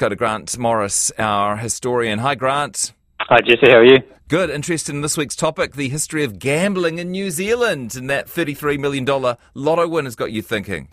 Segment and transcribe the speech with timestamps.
[0.00, 2.20] Go to Grant Morris, our historian.
[2.20, 2.94] Hi, Grant.
[3.20, 3.70] Hi, Jesse.
[3.70, 3.98] How are you?
[4.28, 4.48] Good.
[4.48, 8.78] Interested in this week's topic, the history of gambling in New Zealand, and that $33
[8.78, 10.88] million lotto win has got you thinking.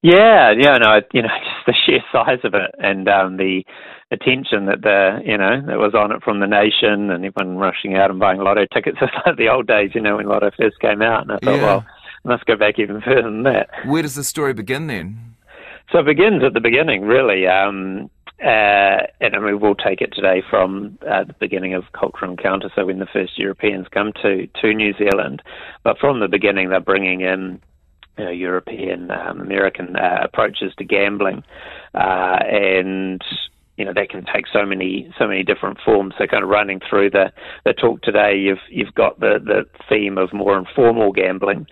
[0.00, 3.62] Yeah, yeah, no, you know, just the sheer size of it and um, the
[4.10, 7.94] attention that the, you know, that was on it from the nation and everyone rushing
[7.94, 8.96] out and buying lotto tickets.
[9.02, 11.24] It's like the old days, you know, when lotto first came out.
[11.24, 11.62] And I thought, yeah.
[11.62, 11.86] well,
[12.24, 13.68] I must go back even further than that.
[13.84, 15.34] Where does the story begin then?
[15.92, 17.46] So it begins at the beginning, really.
[17.46, 18.10] Um,
[18.42, 22.70] uh, and I mean, we'll take it today from uh, the beginning of cultural encounter,
[22.74, 25.42] so when the first Europeans come to, to New Zealand.
[25.84, 27.60] But from the beginning, they're bringing in
[28.18, 31.44] you know, European, um, American uh, approaches to gambling,
[31.94, 33.22] uh, and
[33.76, 36.14] you know that can take so many so many different forms.
[36.18, 37.32] So kind of running through the,
[37.64, 41.66] the talk today, you've you've got the, the theme of more informal gambling,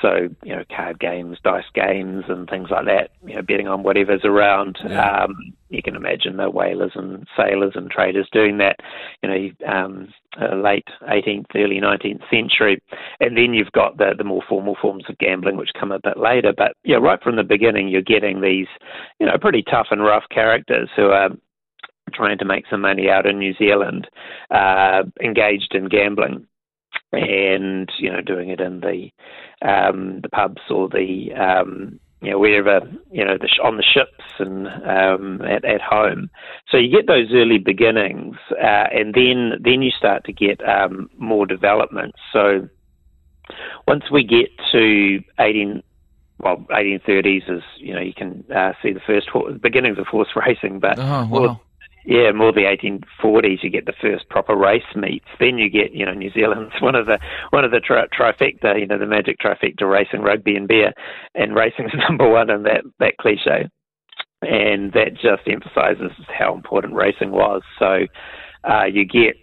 [0.00, 3.10] so you know card games, dice games, and things like that.
[3.26, 4.78] You know, betting on whatever's around.
[4.82, 5.24] Yeah.
[5.24, 8.76] Um, you can imagine the whalers and sailors and traders doing that.
[9.22, 10.08] You know, um,
[10.40, 12.82] uh, late 18th, early 19th century,
[13.20, 16.18] and then you've got the the more formal forms of gambling which come a bit
[16.18, 16.52] later.
[16.56, 18.66] But yeah, right from the beginning, you're getting these
[19.20, 21.30] you know pretty tough and rough characters who are
[22.12, 24.08] trying to make some money out in New Zealand,
[24.50, 26.46] uh, engaged in gambling,
[27.12, 29.10] and you know doing it in the
[29.66, 33.82] um, the pubs or the um, you know wherever you know the sh- on the
[33.82, 36.30] ships and um, at at home.
[36.70, 41.08] So you get those early beginnings, uh, and then then you start to get um,
[41.16, 42.14] more development.
[42.32, 42.68] So
[43.86, 45.82] once we get to 18
[46.42, 50.28] well, 1830s is, you know, you can uh, see the first ho- beginnings of horse
[50.36, 51.60] racing, but oh, wow
[52.04, 55.26] yeah, more the 1840s, you get the first proper race meets.
[55.38, 57.18] Then you get, you know, New Zealand's one of the
[57.50, 60.92] one of the tri- trifecta, you know, the magic trifecta: racing, rugby, and beer.
[61.34, 63.68] And racing's number one in that that cliche,
[64.42, 67.62] and that just emphasises how important racing was.
[67.78, 68.06] So
[68.64, 69.36] uh, you get,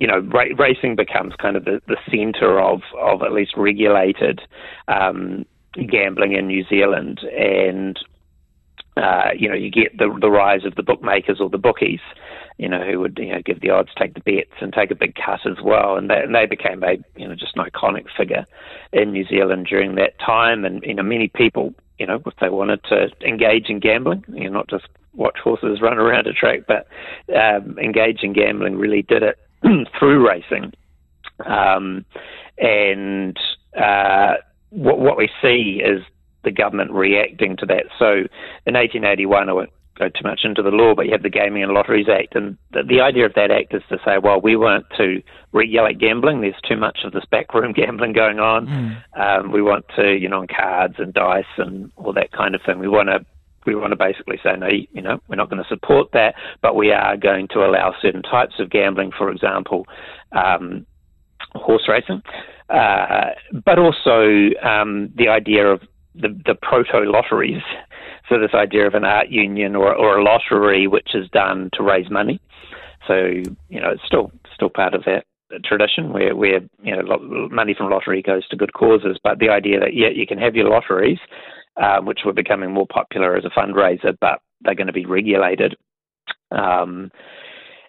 [0.00, 4.40] you know, ra- racing becomes kind of the, the centre of of at least regulated.
[4.88, 5.44] Um,
[5.90, 7.98] gambling in New Zealand and
[8.96, 12.00] uh, you know, you get the the rise of the bookmakers or the bookies,
[12.58, 14.94] you know, who would you know give the odds, take the bets, and take a
[14.94, 15.96] big cut as well.
[15.96, 18.46] And they, and they became a you know just an iconic figure
[18.92, 20.64] in New Zealand during that time.
[20.64, 24.44] And you know, many people, you know, if they wanted to engage in gambling, you
[24.44, 26.86] know, not just watch horses run around a track, but
[27.34, 29.38] um, engage in gambling, really did it
[29.98, 30.72] through racing.
[31.44, 32.04] Um,
[32.58, 33.36] and
[33.76, 34.34] uh,
[34.70, 36.02] what, what we see is
[36.44, 37.84] the government reacting to that.
[37.98, 38.26] So
[38.66, 41.62] in 1881, I won't go too much into the law, but you have the Gaming
[41.62, 44.56] and Lotteries Act, and the, the idea of that act is to say, well, we
[44.56, 45.22] want to
[45.52, 46.40] regulate gambling.
[46.40, 48.66] There's too much of this backroom gambling going on.
[48.66, 49.02] Mm.
[49.20, 52.62] Um, we want to, you know, on cards and dice and all that kind of
[52.66, 52.78] thing.
[52.78, 53.24] We want to
[53.66, 56.76] we want to basically say, no, you know, we're not going to support that, but
[56.76, 59.86] we are going to allow certain types of gambling, for example,
[60.32, 60.84] um,
[61.54, 62.22] horse racing,
[62.68, 63.30] uh,
[63.64, 65.80] but also um, the idea of
[66.14, 67.62] the, the proto lotteries.
[68.28, 71.82] So this idea of an art union or, or a lottery which is done to
[71.82, 72.40] raise money.
[73.06, 73.14] So
[73.68, 75.24] you know it's still still part of that
[75.64, 79.18] tradition where where you know money from lottery goes to good causes.
[79.22, 81.18] But the idea that yeah you can have your lotteries,
[81.76, 85.76] um, which were becoming more popular as a fundraiser, but they're going to be regulated.
[86.50, 87.10] Um,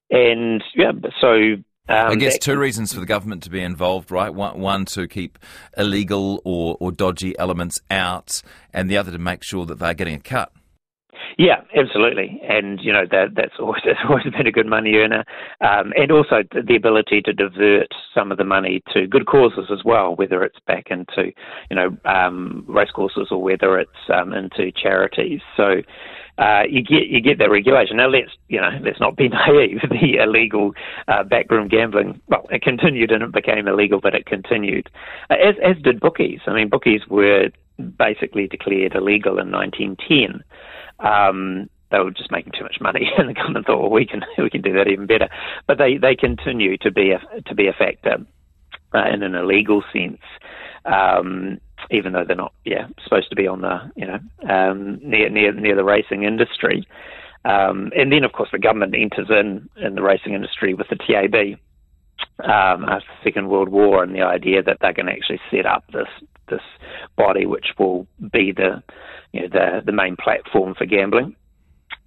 [0.09, 1.56] and yeah, so
[1.88, 4.34] um, I guess two reasons for the government to be involved, right?
[4.34, 5.38] One, one to keep
[5.78, 8.41] illegal or, or dodgy elements out,
[8.73, 10.51] and the other to make sure that they're getting a cut.
[11.38, 15.25] Yeah, absolutely, and you know that that's always that's always been a good money earner,
[15.62, 19.84] um, and also the ability to divert some of the money to good causes as
[19.84, 21.34] well, whether it's back into
[21.69, 25.41] you know um, racecourses or whether it's um, into charities.
[25.57, 25.81] So
[26.38, 27.97] uh, you get you get that regulation.
[27.97, 29.81] Now let's you know let's not be naive.
[29.90, 30.72] The illegal
[31.09, 34.90] uh, backroom gambling, well, it continued and it became illegal, but it continued,
[35.29, 36.40] uh, as as did bookies.
[36.47, 37.50] I mean, bookies were
[37.97, 40.44] basically declared illegal in 1910.
[41.00, 44.22] Um, they were just making too much money, and the government thought, well, we can
[44.38, 45.30] we can do that even better.
[45.68, 48.18] But they they continue to be a to be a factor
[48.94, 50.21] uh, in an illegal sense.
[50.86, 51.59] Um,
[51.92, 54.19] even though they're not, yeah, supposed to be on the, you know,
[54.50, 56.88] um, near near near the racing industry.
[57.44, 60.95] Um, and then, of course, the government enters in in the racing industry with the
[60.95, 61.59] TAB
[62.43, 65.85] um, after the Second World War, and the idea that they can actually set up
[65.91, 66.07] this
[66.47, 66.61] this
[67.17, 68.83] body which will be the
[69.31, 71.35] you know the the main platform for gambling.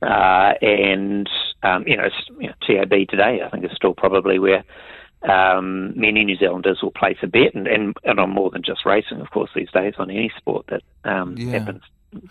[0.01, 1.29] Uh, and
[1.63, 2.09] um, you know,
[2.39, 4.65] you know, TAB today, I think, is still probably where
[5.29, 8.87] um, many New Zealanders will place a bet, and, and, and on more than just
[8.87, 11.59] racing, of course, these days, on any sport that um, yeah.
[11.59, 11.83] happens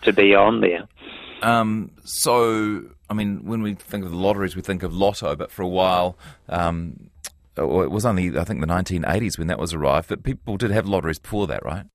[0.02, 0.88] to be on there.
[1.42, 5.50] Um, so I mean, when we think of the lotteries, we think of lotto, but
[5.50, 6.16] for a while,
[6.48, 7.10] um,
[7.58, 10.86] it was only, I think, the 1980s when that was arrived, but people did have
[10.86, 11.86] lotteries before that, right?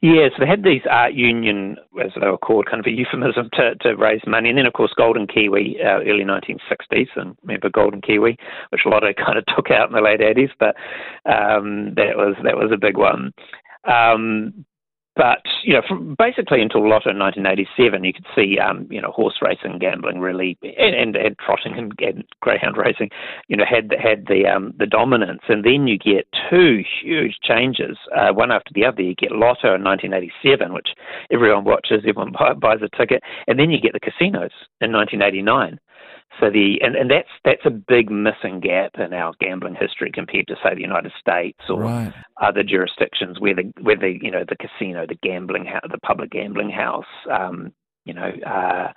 [0.00, 3.50] Yeah, so they had these art union, as they were called, kind of a euphemism
[3.54, 4.48] to, to raise money.
[4.48, 8.36] And then, of course, Golden Kiwi, uh, early 1960s, and remember Golden Kiwi,
[8.70, 10.74] which Lotto kind of took out in the late 80s, but
[11.30, 13.32] um, that was that was a big one.
[13.84, 14.64] Um,
[15.14, 19.10] but you know, from basically until Lotto in 1987, you could see um, you know
[19.10, 23.10] horse racing, gambling really, and, and, and trotting and, and, greyhound racing,
[23.48, 25.42] you know, had had the um, the dominance.
[25.48, 29.02] And then you get two huge changes, uh, one after the other.
[29.02, 30.88] You get Lotto in 1987, which
[31.30, 35.78] everyone watches, everyone buys a ticket, and then you get the casinos in 1989.
[36.40, 40.46] So the and, and that's that's a big missing gap in our gambling history compared
[40.48, 42.12] to say the United States or right.
[42.40, 46.30] other jurisdictions where the where the you know the casino, the gambling house, the public
[46.30, 47.72] gambling house, um,
[48.04, 48.30] you know.
[48.46, 48.92] Uh,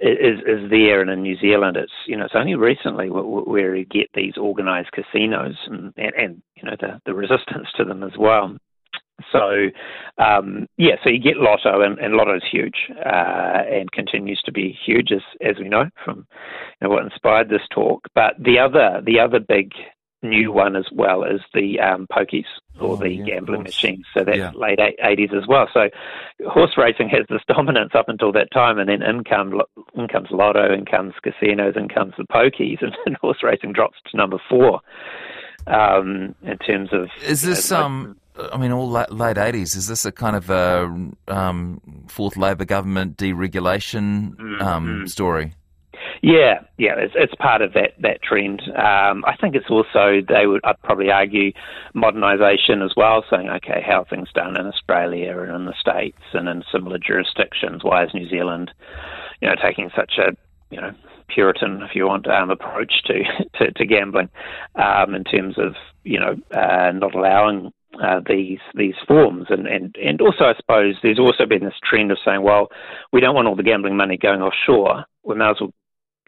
[0.00, 3.84] is is there, and in New Zealand, it's you know it's only recently where you
[3.84, 8.10] get these organised casinos and, and, and you know the the resistance to them as
[8.18, 8.56] well.
[9.32, 9.70] So,
[10.22, 14.52] um, yeah, so you get Lotto, and, and Lotto is huge uh, and continues to
[14.52, 16.26] be huge, as, as we know from
[16.80, 18.06] you know, what inspired this talk.
[18.14, 19.72] But the other, the other big
[20.22, 22.46] new one as well is the um, pokies
[22.80, 24.06] or oh, the yeah, gambling machines.
[24.14, 24.52] So that's yeah.
[24.54, 25.68] late 80s as well.
[25.72, 25.88] So
[26.48, 29.60] horse racing has this dominance up until that time, and then in, come,
[29.94, 33.98] in comes Lotto, in comes casinos, in comes the pokies, and, and horse racing drops
[34.10, 34.80] to number four
[35.66, 37.08] um, in terms of.
[37.22, 38.16] Is this know, um?
[38.36, 39.74] I mean, all late eighties.
[39.74, 44.62] Is this a kind of a um, fourth Labor government deregulation mm-hmm.
[44.62, 45.54] um, story?
[46.22, 48.62] Yeah, yeah, it's, it's part of that that trend.
[48.70, 51.52] Um, I think it's also they would I'd probably argue
[51.94, 56.48] modernisation as well, saying okay, how things done in Australia and in the states and
[56.48, 57.82] in similar jurisdictions.
[57.82, 58.70] Why is New Zealand,
[59.40, 60.36] you know, taking such a
[60.70, 60.92] you know
[61.28, 63.22] Puritan, if you want, um, approach to,
[63.58, 64.28] to, to gambling
[64.76, 65.74] um, in terms of
[66.04, 70.96] you know uh, not allowing uh, these these forms, and, and and also I suppose
[71.02, 72.68] there's also been this trend of saying, well,
[73.12, 75.04] we don't want all the gambling money going offshore.
[75.24, 75.72] We may as well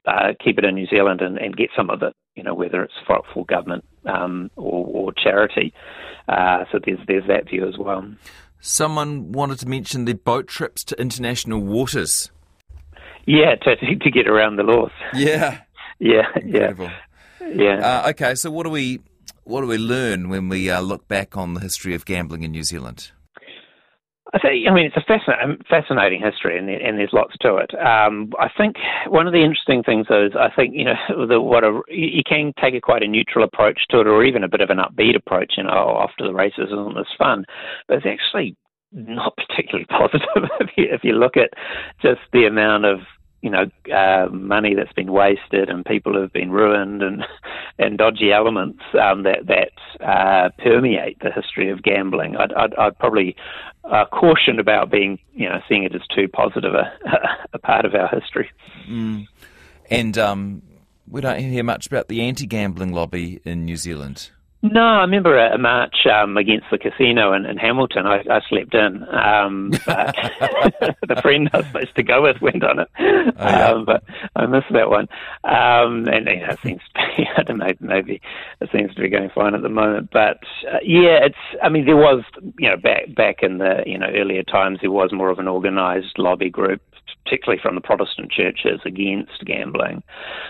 [0.07, 2.83] uh, keep it in New Zealand and, and get some of it, you know, whether
[2.83, 5.73] it's for, for government um, or, or, charity.
[6.29, 8.05] Uh, so there's there's that view as well.
[8.61, 12.31] Someone wanted to mention the boat trips to international waters.
[13.27, 14.91] Yeah, to to get around the laws.
[15.15, 15.61] Yeah.
[15.99, 16.27] yeah.
[16.37, 16.91] Incredible.
[17.41, 17.55] Yeah.
[17.55, 18.03] Yeah.
[18.05, 19.01] Uh, okay, so what do we
[19.45, 22.51] what do we learn when we uh, look back on the history of gambling in
[22.51, 23.13] New Zealand?
[24.33, 27.71] I think, I mean, it's a fascinating, fascinating history, and, and there's lots to it.
[27.79, 28.77] Um, I think
[29.07, 30.97] one of the interesting things is, I think, you know,
[31.29, 34.43] the, what a, you can take a quite a neutral approach to it, or even
[34.43, 35.55] a bit of an upbeat approach.
[35.57, 37.45] You know, after the races isn't this fun,
[37.87, 38.57] but it's actually
[38.91, 41.51] not particularly positive if you if you look at
[42.03, 43.01] just the amount of
[43.45, 47.27] you know, uh, money that's been wasted and people have been ruined and
[47.79, 52.37] and dodgy elements um, that that uh, permeate the history of gambling.
[52.37, 53.37] I'd, I'd, I'd probably
[53.85, 56.91] uh, caution about being, you know, seeing it as too positive a,
[57.53, 58.51] a part of our history.
[58.89, 59.27] Mm.
[59.91, 60.63] And um,
[61.07, 64.31] we don't hear much about the anti-gambling lobby in New Zealand.
[64.65, 68.07] No, I remember a, march um, against the casino in, in Hamilton.
[68.07, 70.17] I, I slept in, um, but
[71.07, 73.69] the friend I was supposed to go with went on it, oh, yeah.
[73.73, 74.03] um, but
[74.35, 75.07] I missed that one.
[75.45, 78.23] Um, and you know, it seems to be, I don't know, maybe
[78.63, 80.09] it seems to be going fine at the moment.
[80.11, 81.61] But uh, yeah, it's.
[81.63, 82.25] I mean, there was,
[82.59, 85.49] you know, back back in the you know earlier times, there was more of an
[85.49, 86.81] organised lobby group
[87.25, 90.03] particularly from the Protestant churches against gambling,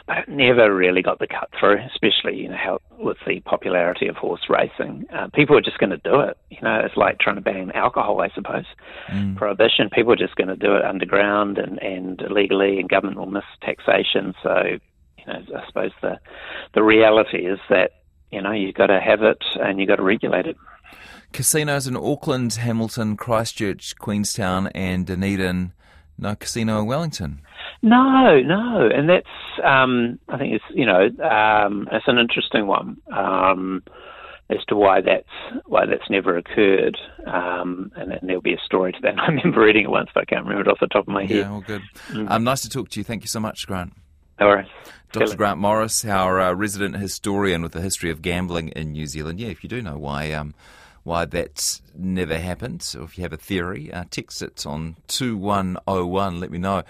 [0.07, 4.09] but it never really got the cut through, especially you know how, with the popularity
[4.09, 5.07] of horse racing.
[5.13, 6.37] Uh, people are just going to do it.
[6.51, 8.65] You know, it's like trying to ban alcohol, I suppose.
[9.09, 9.37] Mm.
[9.37, 13.27] Prohibition, people are just going to do it underground and, and illegally, and government will
[13.27, 14.35] miss taxation.
[14.43, 14.79] So,
[15.19, 16.19] you know, I suppose the
[16.75, 17.93] the reality is that
[18.31, 20.57] you know you've got to have it and you've got to regulate it.
[21.33, 25.73] Casinos in Auckland, Hamilton, Christchurch, Queenstown, and Dunedin
[26.19, 27.41] no casino in Wellington.
[27.83, 29.27] No, no, and that's
[29.63, 33.83] um, I think it's you know um, it's an interesting one um,
[34.49, 38.93] as to why that's why that's never occurred, um, and, and, there'll be a story
[38.93, 39.19] to that.
[39.19, 41.27] I remember reading it once, but I can't remember it off the top of my
[41.27, 41.37] head.
[41.37, 41.83] Yeah, all good.
[42.09, 42.31] Mm.
[42.31, 43.05] Um, nice to talk to you.
[43.05, 43.93] Thank you so much, Grant.
[44.41, 44.69] No worries.
[45.13, 45.37] Dr.
[45.37, 49.39] Grant Morris, our uh, resident historian with the history of gambling in New Zealand.
[49.39, 50.55] Yeah, if you do know why um,
[51.05, 56.41] why that's never happened, or if you have a theory, uh, text it on 2101.
[56.41, 56.83] Let me know.